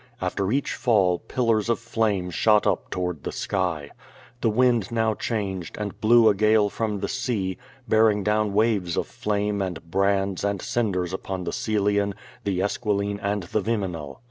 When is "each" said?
0.51-0.73